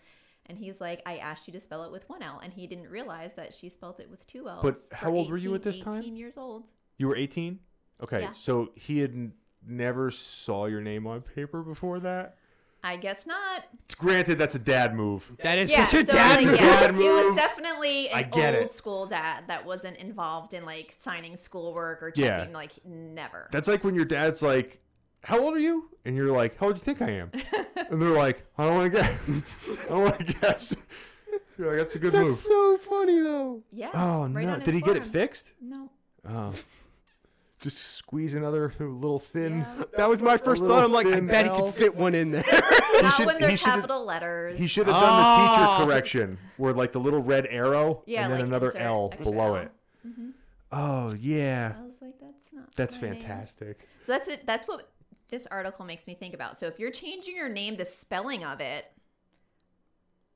[0.47, 2.89] And he's like, I asked you to spell it with one L, and he didn't
[2.89, 4.61] realize that she spelled it with two L's.
[4.61, 6.01] But how old were you at 18 this time?
[6.01, 6.65] 18 years old.
[6.97, 7.59] You were 18?
[8.03, 8.21] Okay.
[8.21, 8.33] Yeah.
[8.37, 9.33] So he had n-
[9.65, 12.35] never saw your name on paper before that?
[12.83, 13.63] I guess not.
[13.97, 15.31] Granted, that's a dad move.
[15.41, 16.55] That is yeah, such a so dad like, move.
[16.59, 18.71] yeah, dad It was definitely I an get old it.
[18.71, 22.39] school dad that wasn't involved in like signing schoolwork or Yeah.
[22.39, 22.53] checking.
[22.53, 23.47] Like never.
[23.51, 24.81] That's like when your dad's like,
[25.23, 25.89] How old are you?
[26.03, 27.31] And you're like, How old do you think I am?
[27.89, 29.19] and they're like, I don't want to guess.
[29.85, 30.75] I don't want to guess.
[31.57, 32.27] You're like, That's a good move.
[32.31, 33.61] That's so funny though.
[33.71, 33.91] yeah.
[33.93, 34.59] Oh, right no.
[34.59, 35.53] Did he get it fixed?
[35.61, 35.89] No.
[36.29, 36.53] Oh.
[37.63, 39.59] Just squeeze another little thin.
[39.59, 39.83] Yeah.
[39.97, 40.83] That was my first thought.
[40.83, 42.43] I'm like, I thin bet he could fit one in there.
[43.01, 44.57] Not should- when they're he should've- capital letters.
[44.59, 45.85] He should have done the teacher Oh.
[45.85, 49.61] correction where like the little red arrow Yeah, and then like another L below L.
[49.63, 49.71] it.
[50.07, 50.29] Mm-hmm.
[50.71, 51.73] Oh yeah.
[51.79, 52.75] I was like, that's not.
[52.75, 53.19] That's my name.
[53.19, 53.87] fantastic.
[54.01, 54.45] So that's it.
[54.45, 54.89] That's what
[55.29, 56.59] this article makes me think about.
[56.59, 58.85] So if you're changing your name, the spelling of it,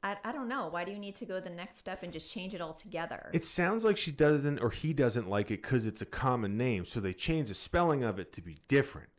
[0.07, 0.67] I, I don't know.
[0.69, 3.29] Why do you need to go the next step and just change it altogether?
[3.33, 6.85] It sounds like she doesn't or he doesn't like it because it's a common name,
[6.85, 9.09] so they change the spelling of it to be different.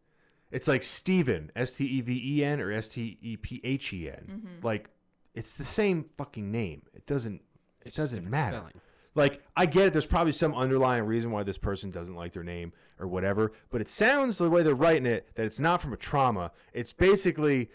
[0.51, 3.93] It's like Steven, S T E V E N or S T E P H
[3.93, 4.25] E N.
[4.31, 4.67] Mm-hmm.
[4.67, 4.89] Like
[5.35, 6.83] it's the same fucking name.
[6.95, 7.43] It doesn't
[7.83, 8.57] it It's doesn't different matter.
[8.57, 8.81] spelling.
[9.15, 9.93] Like I get it.
[9.93, 13.53] There's probably some underlying reason why this person doesn't like their name or whatever.
[13.69, 16.53] But it sounds the way they're writing it that it's not from a trauma.
[16.73, 17.69] It's basically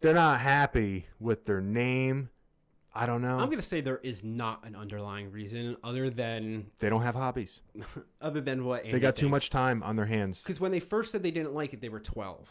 [0.00, 2.30] they're not happy with their name.
[2.96, 3.38] I don't know.
[3.38, 7.60] I'm gonna say there is not an underlying reason other than they don't have hobbies.
[8.20, 10.40] other than what They got too much time on their hands.
[10.42, 12.48] Because when they first said they didn't like it, they were 12.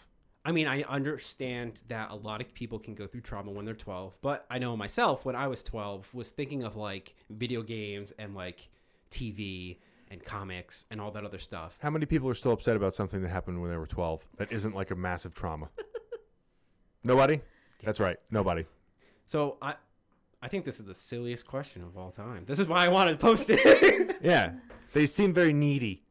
[0.48, 3.74] I mean, I understand that a lot of people can go through trauma when they're
[3.74, 8.14] 12, but I know myself when I was 12 was thinking of like video games
[8.20, 8.70] and like
[9.10, 9.78] TV
[10.12, 11.80] and comics and all that other stuff.
[11.82, 14.52] How many people are still upset about something that happened when they were 12 that
[14.52, 15.70] isn't like a massive trauma?
[17.04, 17.42] Nobody?
[17.84, 18.18] That's right.
[18.30, 18.66] Nobody.
[19.26, 19.76] So I
[20.46, 22.44] I think this is the silliest question of all time.
[22.46, 24.52] This is why I wanted to post it Yeah.
[24.94, 26.04] They seem very needy.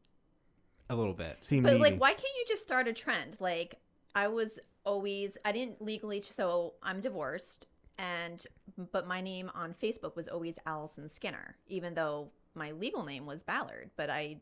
[0.89, 1.37] a little bit.
[1.41, 1.81] Seem But needy.
[1.81, 3.37] like, why can't you just start a trend?
[3.39, 3.75] Like,
[4.13, 7.67] I was always I didn't legally, so I'm divorced,
[7.97, 8.45] and
[8.91, 13.41] but my name on Facebook was always Allison Skinner, even though my legal name was
[13.41, 13.89] Ballard.
[13.95, 14.37] But I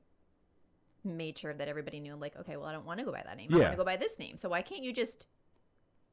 [1.04, 3.38] made sure that everybody knew, like, okay, well, I don't want to go by that
[3.38, 3.52] name.
[3.52, 3.58] Yeah.
[3.58, 4.38] I want to go by this name.
[4.38, 5.28] So why can't you just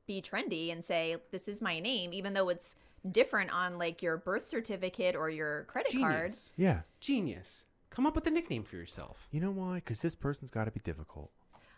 [0.06, 2.74] be trendy and say this is my name, even though it's
[3.10, 6.34] different on like your birth certificate or your credit card.
[6.56, 6.80] Yeah.
[7.00, 7.64] Genius.
[7.90, 9.26] Come up with a nickname for yourself.
[9.30, 9.76] You know why?
[9.76, 11.30] Because this person's got to be difficult.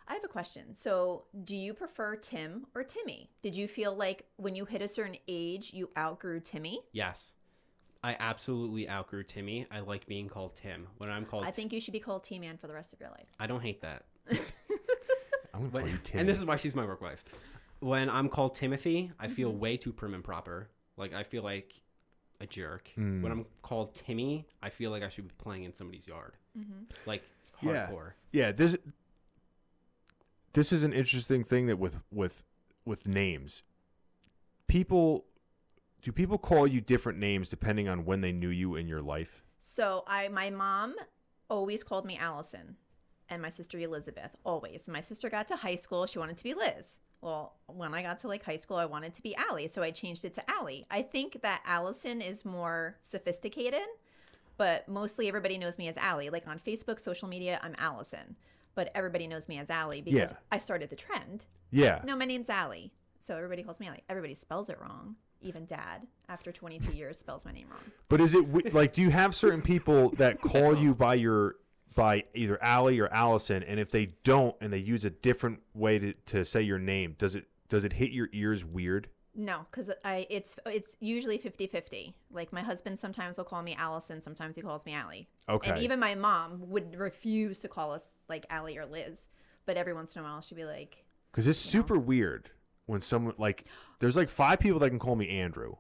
[0.09, 0.75] I have a question.
[0.75, 3.31] So, do you prefer Tim or Timmy?
[3.43, 6.81] Did you feel like when you hit a certain age, you outgrew Timmy?
[6.93, 7.33] Yes.
[8.05, 9.67] I absolutely outgrew Timmy.
[9.71, 10.89] I like being called Tim.
[10.99, 13.01] When I'm called I think you should be called T Man for the rest of
[13.01, 13.29] your life.
[13.39, 14.05] I don't hate that.
[15.55, 16.21] I'm going to But, call you Tim.
[16.21, 17.25] and this is why she's my work wife.
[17.81, 19.61] When I'm called Timothy, I feel Mm-hmm.
[19.61, 20.69] way too prim and proper.
[20.97, 21.75] Like I feel like
[22.41, 22.89] a jerk.
[22.99, 23.23] Mm.
[23.23, 26.35] When I'm called Timmy, I feel like I should be playing in somebody's yard.
[26.59, 26.85] Mm-hmm.
[27.07, 27.23] Like
[27.63, 27.87] Yeah.
[27.89, 28.13] hardcore.
[28.33, 28.77] yeah, this
[30.53, 32.43] this is an interesting thing that with with
[32.85, 33.63] with names.
[34.67, 35.25] People
[36.03, 39.45] do people call you different names depending on when they knew you in your life?
[39.75, 40.95] So, I my mom
[41.49, 42.77] always called me Allison
[43.29, 44.89] and my sister Elizabeth, always.
[44.89, 47.01] My sister got to high school, she wanted to be Liz.
[47.23, 49.93] Well, when I got to like high school, I wanted to be Allie, so I
[49.93, 50.85] changed it to Allie.
[50.91, 53.87] I think that Allison is more sophisticated,
[54.57, 56.31] but mostly everybody knows me as Allie.
[56.31, 58.37] Like on Facebook, social media, I'm Allison,
[58.75, 60.37] but everybody knows me as Allie because Yeah.
[60.51, 61.47] I started the trend.
[61.71, 62.03] Yeah.
[62.05, 64.03] No, my name's Allie, so everybody calls me Allie.
[64.09, 65.15] Everybody spells it wrong.
[65.45, 67.81] Even Dad, after 22 years, spells my name wrong.
[68.09, 71.57] But is it like do you have certain people that call you by your
[71.95, 75.99] by either Allie or Allison and if they don't and they use a different way
[75.99, 79.09] to, to say your name, does it does it hit your ears weird?
[79.35, 82.13] No, because I it's it's usually 50-50.
[82.31, 85.29] Like my husband sometimes will call me Allison, sometimes he calls me Allie.
[85.49, 85.71] Okay.
[85.71, 89.29] And even my mom would refuse to call us like Allie or Liz.
[89.65, 91.83] But every once in a while she'd be like, Because it's You know?
[91.85, 92.51] super weird
[92.87, 93.65] when someone like
[94.01, 95.77] there's like five people that can call me Andrew.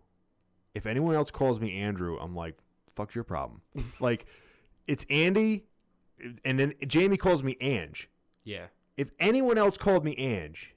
[0.75, 2.57] If anyone else calls me Andrew, I'm like,
[2.97, 3.61] fuck your problem.
[4.01, 4.25] like,
[4.87, 5.67] it's Andy,
[6.45, 8.09] and then Jamie calls me Ange.
[8.45, 8.67] Yeah.
[8.97, 10.75] If anyone else called me Ange,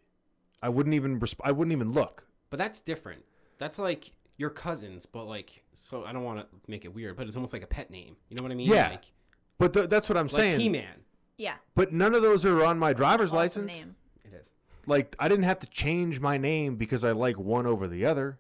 [0.62, 2.26] I wouldn't even resp- I wouldn't even look.
[2.50, 3.24] But that's different.
[3.58, 7.28] That's like your cousins, but like so I don't want to make it weird, but
[7.28, 8.16] it's almost like a pet name.
[8.30, 8.68] You know what I mean?
[8.70, 8.90] Yeah.
[8.92, 9.04] Like,
[9.58, 10.60] But th- that's what I'm like saying.
[10.60, 11.04] T-Man.
[11.38, 13.72] "Yeah, But none of those are on my driver's awesome license.
[13.72, 14.48] name." It is.
[14.86, 18.40] Like I didn't have to change my name because I like one over the other.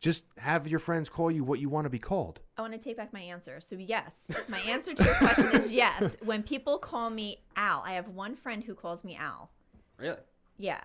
[0.00, 2.40] Just have your friends call you what you want to be called.
[2.58, 3.60] I want to take back my answer.
[3.60, 6.16] So yes, my answer to your question is yes.
[6.22, 9.50] When people call me Al, I have one friend who calls me Al.
[9.98, 10.18] Really?
[10.58, 10.80] Yeah.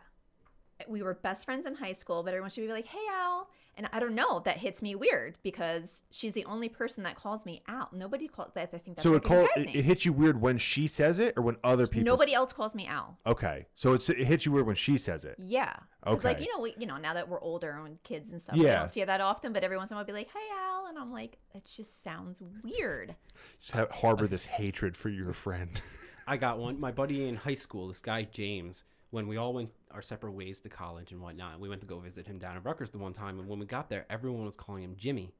[0.88, 3.50] We were best friends in high school, but everyone should be like, hey, Al.
[3.77, 7.45] And I don't know, that hits me weird because she's the only person that calls
[7.45, 7.93] me out.
[7.93, 8.69] Nobody calls that.
[8.73, 11.19] I think that's so it a call it, it hits you weird when she says
[11.19, 12.05] it or when other people.
[12.05, 13.17] Nobody else calls me Al.
[13.25, 15.38] Okay, so it's it hits you weird when she says it.
[15.39, 15.73] Yeah.
[16.03, 18.55] Because, like, you know, we, you know, now that we're older and kids and stuff,
[18.55, 20.29] we don't see it that often, but every once in a while I'll be like,
[20.34, 20.88] hey, Al.
[20.88, 23.15] And I'm like, it just sounds weird.
[23.60, 25.79] Just ha- harbor this hatred for your friend.
[26.27, 26.79] I got one.
[26.79, 30.62] My buddy in high school, this guy James, when we all went our separate ways
[30.62, 33.13] to college and whatnot, we went to go visit him down in Rutgers the one
[33.13, 35.34] time, and when we got there, everyone was calling him Jimmy.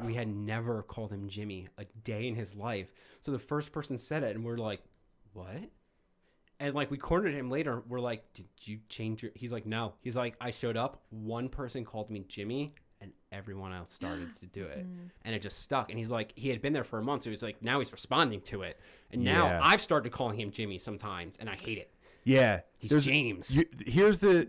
[0.00, 2.92] We had never called him Jimmy a day in his life.
[3.20, 4.82] So the first person said it, and we're like,
[5.32, 5.70] "What?"
[6.58, 7.84] And like we cornered him later.
[7.86, 11.02] We're like, "Did you change your?" He's like, "No." He's like, "I showed up.
[11.10, 15.10] One person called me Jimmy." And everyone else started to do it, mm.
[15.24, 15.90] and it just stuck.
[15.90, 17.90] And he's like, he had been there for a month, so he's like, now he's
[17.90, 18.78] responding to it.
[19.10, 19.60] And now Yeah.
[19.60, 21.92] I've started calling him Jimmy sometimes, and I hate it.
[22.24, 23.56] Yeah, He's there's- James.
[23.58, 24.48] you- here's the.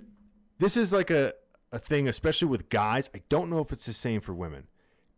[0.60, 1.34] This is like a
[1.72, 3.10] a thing, especially with guys.
[3.16, 4.68] I don't know if it's the same for women.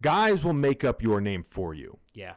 [0.02, 1.98] Guys will make up your name for you.
[2.14, 2.34] yeah,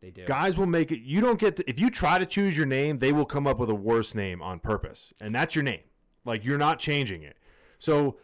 [0.00, 0.24] they do.
[0.24, 1.00] Guys will make it.
[1.00, 3.58] You don't get to, if you try to choose your name, they will come up
[3.58, 5.80] with a worse name on purpose, and that's your name.
[6.24, 7.36] Like you're not changing it.
[7.78, 8.16] So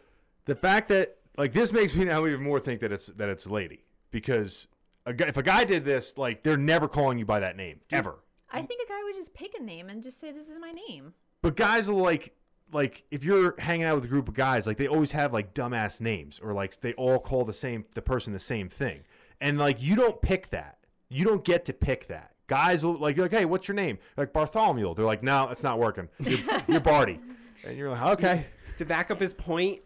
[0.45, 3.45] the fact that like this makes me now even more think that it's that it's
[3.45, 4.67] a lady because
[5.05, 7.79] a guy, if a guy did this, like they're never calling you by that name
[7.91, 8.19] ever.
[8.51, 10.71] I think a guy would just pick a name and just say, this is my
[10.89, 11.13] name.
[11.45, 12.33] But guys will like
[12.73, 15.53] like if you're hanging out with a group of guys, like they always have like
[15.53, 19.01] dumbass names or like they all call the same the person the same thing.
[19.39, 20.79] And like you don't pick that.
[21.07, 22.31] You don't get to pick that.
[22.47, 23.99] Guys will like, you're like, hey, what's your name?
[24.17, 24.95] Like Bartholomew.
[24.95, 26.09] They're like, no, it's not working.
[26.19, 27.19] You're, you're Barty.
[27.63, 28.47] And you're like, okay.
[28.77, 29.81] to back up his point,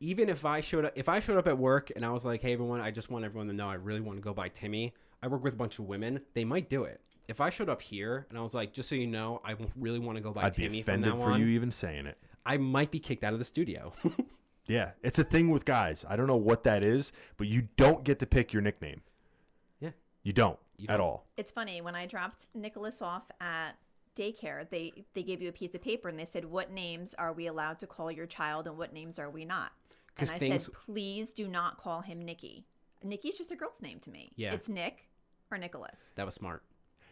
[0.00, 2.42] even if I showed up, if I showed up at work and I was like,
[2.42, 4.92] "Hey, everyone, I just want everyone to know I really want to go by Timmy."
[5.22, 7.00] I work with a bunch of women; they might do it.
[7.28, 9.98] If I showed up here and I was like, "Just so you know, I really
[9.98, 12.06] want to go by I'd be Timmy from offended now for on," you even saying
[12.06, 12.18] it.
[12.44, 13.92] I might be kicked out of the studio.
[14.66, 16.04] Yeah, it's a thing with guys.
[16.08, 19.00] I don't know what that is, but you don't get to pick your nickname.
[19.80, 19.90] Yeah.
[20.22, 21.00] You don't You at don't.
[21.06, 21.26] all.
[21.36, 23.72] It's funny when I dropped Nicholas off at
[24.14, 27.32] daycare, they they gave you a piece of paper and they said, "What names are
[27.32, 29.72] we allowed to call your child, and what names are we not?"
[30.18, 32.64] and I things- said, "Please do not call him Nikki.
[33.02, 34.30] Nikki's just a girl's name to me.
[34.36, 34.52] Yeah.
[34.54, 35.08] it's Nick
[35.50, 36.62] or Nicholas." that was smart.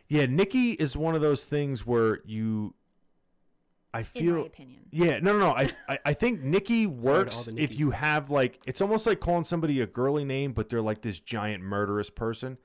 [0.08, 2.74] Yeah, Nikki is one of those things where you
[3.92, 4.80] I in feel my opinion.
[4.90, 5.50] Yeah, no, no, no.
[5.50, 9.80] I, I, I think Nikki works if you have like it's almost like calling somebody
[9.80, 12.58] a girly name, but they're like this giant murderous person.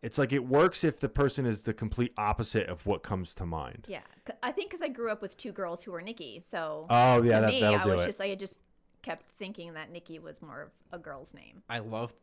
[0.00, 3.44] It's like it works if the person is the complete opposite of what comes to
[3.44, 3.86] mind.
[3.88, 4.00] Yeah,
[4.42, 7.40] I think because I grew up with two girls who were Nikki, so Oh yeah,
[7.40, 8.06] to that, me, that'll I was it.
[8.06, 8.60] just I just
[9.02, 11.62] kept thinking that Nikki was more of a girl's name.
[11.68, 12.14] I love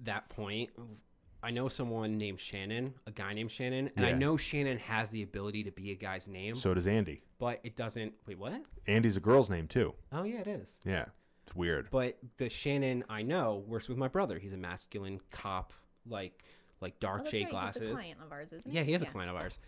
[0.00, 0.70] that point.
[1.42, 4.18] I know someone named Shannon, a guy named Shannon, and I Yeah.
[4.18, 7.22] know Shannon has the ability to be a guy's name, So does Andy.
[7.38, 8.14] but it doesn't.
[8.26, 8.62] Wait, what?
[8.86, 9.94] Andy's a girl's name too.
[10.12, 10.80] Oh yeah, it is.
[10.84, 11.06] Yeah,
[11.44, 11.88] it's weird.
[11.90, 14.38] But the Shannon I know works with my brother.
[14.38, 15.72] He's a masculine cop,
[16.06, 16.44] like
[16.80, 17.50] like dark Oh, that's shade right.
[17.50, 17.82] glasses.
[17.82, 18.76] He's a client of ours, isn't he?
[18.76, 19.58] Yeah, he is a client of ours.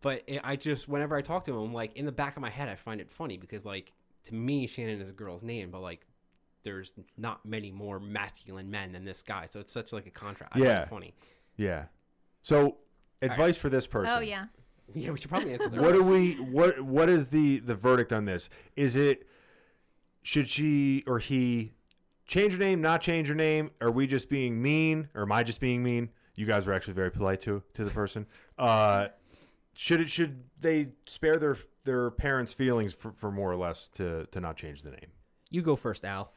[0.00, 2.50] But it, I just, whenever I talk to him, like in the back of my
[2.50, 3.92] head, I find it funny because, like,
[4.24, 6.04] to me, Shannon is a girl's name, but like,
[6.64, 10.56] there's not many more masculine men than this guy, so it's such like a contrast.
[10.56, 10.82] Yeah.
[10.82, 11.14] it funny.
[11.56, 11.84] Yeah.
[12.42, 12.78] So
[13.22, 14.12] advice for this person.
[14.16, 14.46] Oh yeah.
[14.94, 15.80] Yeah, we should probably answer that.
[15.80, 19.26] what do we what what is the the verdict on this is it
[20.22, 21.72] should she or he
[22.26, 25.42] change her name not change her name are we just being mean or am i
[25.42, 28.26] just being mean you guys were actually very polite to to the person
[28.58, 29.08] uh
[29.72, 34.26] should it should they spare their their parents feelings for, for more or less to
[34.32, 35.10] to not change the name
[35.54, 36.32] you go first, Al.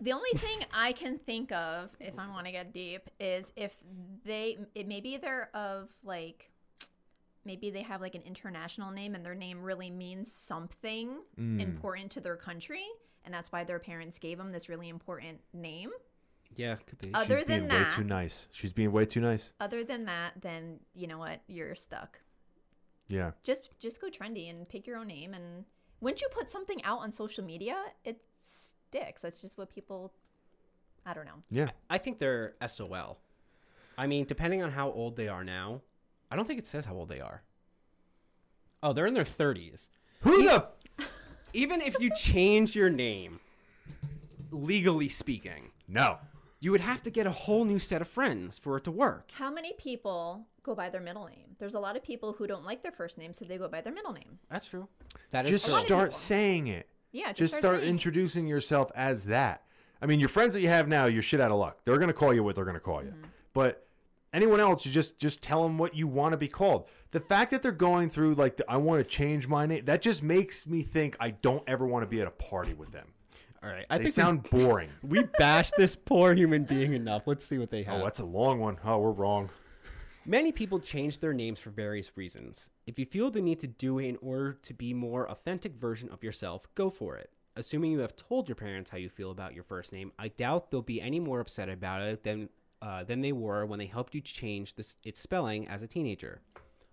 [0.00, 3.74] The only thing I can think of, if I want to get deep, is if
[4.24, 6.50] they it maybe they're of like
[7.44, 11.60] maybe they have like an international name and their name really means something Mm.
[11.60, 12.84] important to their country,
[13.24, 15.90] and that's why their parents gave them this really important name.
[16.56, 17.10] Yeah, could be.
[17.14, 20.32] Other she's than being way too nice she's being way too nice Other than that,
[20.40, 22.20] then you know what, you're stuck.
[23.08, 25.64] yeah Just just go trendy and pick your own name, and
[26.00, 28.20] once you put something out on social media, it
[28.94, 29.22] sticks.
[29.22, 30.12] That's just what people.
[31.06, 31.42] I don't know.
[31.50, 33.18] yeah I think they're SOL.
[33.98, 35.82] I mean, depending on how old they are now,
[36.30, 37.42] I don't think it says how old they are.
[38.82, 39.88] Oh, they're in their 30s.
[40.20, 40.66] who the
[41.52, 43.38] Even if you change your name,
[44.50, 46.18] legally speaking, no
[46.64, 49.28] you would have to get a whole new set of friends for it to work.
[49.34, 51.56] How many people go by their middle name?
[51.58, 53.82] There's a lot of people who don't like their first name, so they go by
[53.82, 54.38] their middle name.
[54.50, 54.88] That's true.
[55.30, 55.74] That is just true.
[55.74, 59.62] lot start saying it Yeah, just, just start, start introducing yourself as that.
[60.02, 61.78] I mean, your friends that you have now, you're shit out of luck.
[61.84, 63.10] They're gonna call you what they're gonna call you.
[63.10, 63.28] Mm-hmm.
[63.54, 63.86] But
[64.32, 66.88] anyone else, you just just tell them what you want to be called.
[67.12, 70.02] The fact that they're going through like the, I want to change my name, that
[70.02, 73.06] just makes me think I don't ever want to be at a party with them.
[73.62, 73.86] All right.
[73.88, 74.90] I They think sound boring.
[75.02, 77.22] we, we bashed this poor human being enough.
[77.26, 78.00] Let's see what they have.
[78.00, 78.76] oh, that's a long one.
[78.84, 79.48] Oh, we're wrong.
[80.26, 82.70] Many people change their names for various reasons.
[82.86, 86.08] If you feel the need to do it in order to be more authentic version
[86.10, 87.28] of yourself, go for it.
[87.56, 90.70] Assuming you have told your parents how you feel about your first name, I doubt
[90.70, 92.48] they'll be any more upset about it than
[92.80, 96.40] uh, than they were when they helped you change this, its spelling as a teenager.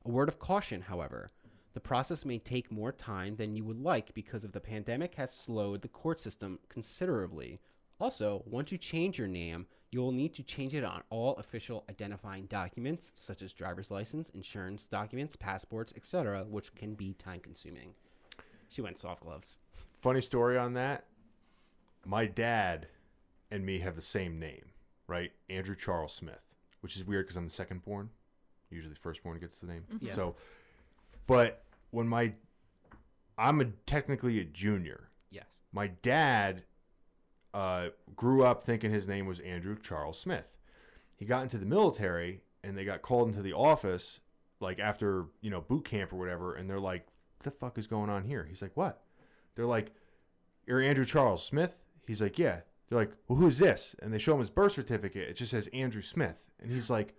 [0.06, 1.32] A word of caution, however.
[1.74, 5.34] The process may take more time than you would like because of the pandemic has
[5.34, 7.60] slowed the court system considerably.
[8.00, 11.84] Also, once you change your name, you will need to change it on all official
[11.90, 17.94] identifying documents such as driver's license, insurance documents, passports, etc., which can be time consuming.
[18.70, 19.58] She went soft gloves.
[19.94, 21.06] Funny story on that.
[22.06, 22.88] My dad
[23.52, 24.72] and me have the same name,
[25.08, 25.32] right?
[25.50, 26.42] Andrew Charles Smith,
[26.80, 28.10] which is weird because I'm the second born.
[28.70, 29.84] Usually, the firstborn gets the name.
[29.94, 30.08] Mm-hmm.
[30.08, 30.16] Yeah.
[30.16, 30.36] So,
[31.28, 32.32] but when my,
[33.38, 35.10] I'm a, technically a junior.
[35.30, 35.48] Yes.
[35.74, 36.64] My dad
[37.54, 40.58] uh, grew up thinking his name was Andrew Charles Smith.
[41.16, 44.22] He got into the military and they got called into the office
[44.60, 46.56] like after, you know, boot camp or whatever.
[46.56, 47.08] And they're like,
[47.44, 48.46] the fuck is going on here?
[48.48, 49.04] He's like, what?
[49.56, 49.92] They're like,
[50.66, 51.76] you're Andrew Charles Smith?
[52.08, 52.62] He's like, yeah.
[52.88, 53.96] They're like, well, who's this?
[54.02, 55.30] And they show him his birth certificate.
[55.30, 56.46] It just says Andrew Smith.
[56.62, 57.16] And he's like,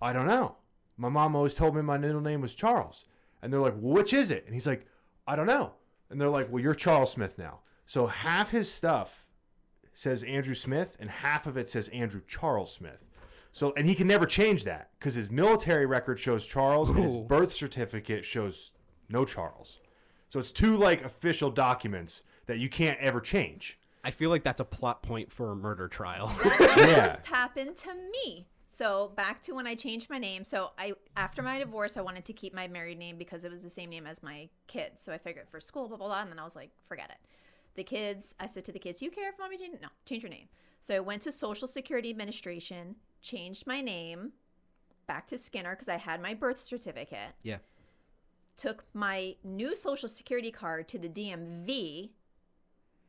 [0.00, 0.56] I don't know.
[0.96, 3.04] My mom always told me my middle name was Charles.
[3.42, 4.44] And they're like, well, which is it?
[4.46, 4.86] And he's like,
[5.26, 5.72] I don't know.
[6.10, 7.60] And they're like, well, you're Charles Smith now.
[7.84, 9.25] So half his stuff
[9.96, 13.02] says Andrew Smith and half of it says Andrew Charles Smith.
[13.50, 17.14] So, and he can never change that because his military record shows Charles and his
[17.14, 17.22] Ooh.
[17.22, 18.72] birth certificate shows
[19.08, 19.80] no Charles.
[20.28, 23.78] So it's two like official documents that you can't ever change.
[24.04, 26.30] I feel like that's a plot point for a murder trial.
[26.60, 27.08] Yeah.
[27.08, 28.46] just happened to me.
[28.68, 30.44] So back to when I changed my name.
[30.44, 33.62] So I after my divorce, I wanted to keep my married name because it was
[33.62, 35.02] the same name as my kids.
[35.02, 37.16] So I figured for school, blah blah blah, and then I was like, forget it.
[37.76, 39.80] The kids, I said to the kids, "You care if mommy change?
[39.80, 40.48] No, change your name."
[40.82, 44.32] So I went to Social Security Administration, changed my name
[45.06, 47.34] back to Skinner because I had my birth certificate.
[47.42, 47.58] yeah.
[48.56, 52.10] Took my new Social Security card to the DMV,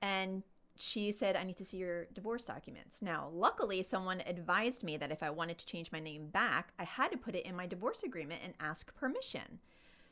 [0.02, 0.44] and
[0.76, 3.02] she said, I need to see your divorce documents.
[3.02, 6.84] Now, luckily, someone advised me that if I wanted to change my name back, I
[6.84, 9.60] had to put it in my divorce agreement and ask permission.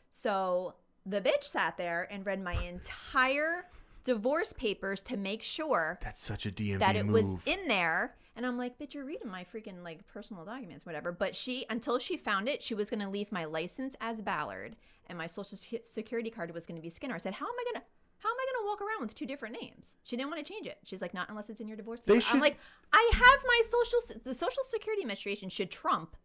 [0.09, 0.75] So
[1.05, 3.65] the bitch sat there and read my entire
[4.05, 7.13] divorce papers to make sure That's such a DMV that it move.
[7.13, 8.15] was in there.
[8.37, 11.11] And I'm like, bitch, you're reading my freaking like personal documents, whatever.
[11.11, 14.75] But she, until she found it, she was gonna leave my license as Ballard
[15.07, 17.15] and my social security card was gonna be Skinner.
[17.15, 17.85] I said, how am I gonna,
[18.19, 19.95] how am I gonna walk around with two different names?
[20.03, 20.77] She didn't want to change it.
[20.83, 22.01] She's like, not unless it's in your divorce.
[22.05, 22.57] They papers." I'm should- like,
[22.93, 26.15] I have my social, the Social Security Administration should trump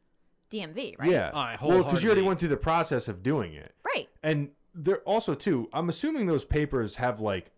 [0.50, 1.10] DMV, right?
[1.10, 1.30] Yeah.
[1.32, 3.72] I well, because you already went through the process of doing it.
[3.84, 4.08] Right.
[4.22, 5.68] And they're also too.
[5.72, 7.52] I'm assuming those papers have like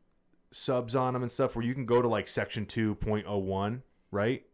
[0.53, 3.80] subs on them and stuff where you can go to like section 2.01,
[4.11, 4.44] right?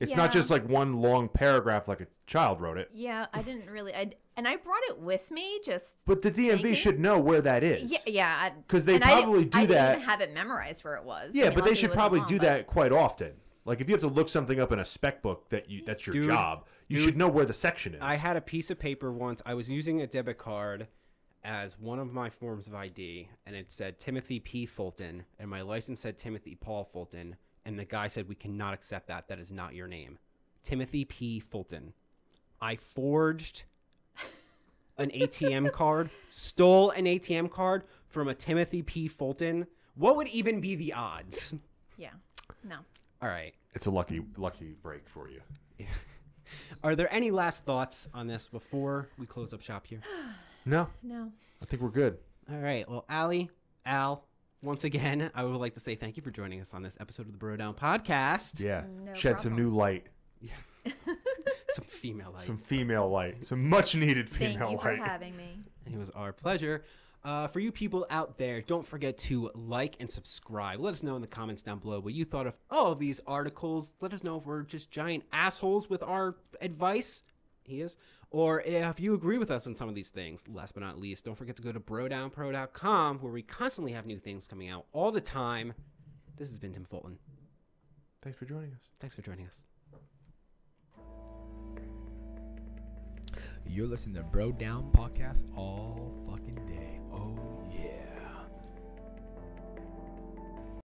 [0.00, 2.90] It's not just like one long paragraph like a child wrote it.
[2.92, 3.94] Yeah, I didn't really.
[3.94, 6.02] I and I brought it with me just.
[6.06, 6.74] But the DMV Thinking?
[6.74, 7.92] should know where that is.
[7.92, 8.50] Yeah, yeah.
[8.50, 11.04] Because they and I- probably do I that- didn't even have it memorized where it
[11.04, 11.30] was.
[11.36, 13.34] I Yeah, mean, but they should probably long, do but- that quite often.
[13.64, 16.04] Like if you have to look something up in a spec book that you that's
[16.04, 18.00] your Dude, job, you dude, should know where the section is.
[18.02, 19.40] I had a piece of paper once.
[19.46, 20.88] I was using a debit card
[21.44, 24.66] as one of my forms of ID, and it said Timothy P.
[24.66, 29.08] Fulton, and my license said Timothy Paul Fulton, and the guy said we cannot accept
[29.08, 29.28] that.
[29.28, 30.18] That is not your name,
[30.62, 31.40] Timothy P.
[31.40, 31.92] Fulton.
[32.60, 33.64] I forged
[34.98, 39.08] an ATM card, stole an ATM card from a Timothy P.
[39.08, 39.66] Fulton.
[39.94, 41.54] What would even be the odds?
[41.98, 42.10] Yeah.
[42.64, 42.76] No.
[43.20, 43.54] All right.
[43.74, 45.40] it's a lucky lucky break for you.
[46.84, 50.00] Are there any last thoughts on this before we close up shop here?
[50.64, 51.30] No, No.
[51.60, 52.18] I think we're good.
[52.50, 52.88] All right.
[52.88, 53.50] Well, Allie,
[53.86, 54.24] Al,
[54.62, 57.26] once again, I would like to say thank you for joining us on this episode
[57.26, 58.58] of the Bro Down podcast.
[58.60, 58.84] Yeah.
[59.04, 60.06] No Shed some new light,
[60.40, 60.52] Yeah.
[61.74, 62.42] Some female light.
[62.42, 64.58] some female light, some much needed female light.
[64.58, 65.58] Thank female you for having me.
[65.86, 66.84] It was our pleasure.
[67.24, 70.80] Uh, for you people out there, don't forget to like and subscribe.
[70.80, 73.22] Let us know in the comments down below what you thought of all of these
[73.26, 73.94] articles.
[74.02, 77.22] Let us know if we're just giant assholes with our advice.
[77.64, 77.96] He is.
[78.32, 80.42] Or if you agree with us on some of these things.
[80.48, 84.18] Last but not least, don't forget to go to brodownpro.com where we constantly have new
[84.18, 85.74] things coming out all the time.
[86.38, 87.18] This has been Tim Fulton.
[88.22, 88.80] Thanks for joining us.
[89.00, 89.64] Thanks for joining us.
[93.66, 97.00] You're listening to Bro Down Podcast all fucking day.
[97.12, 97.51] Oh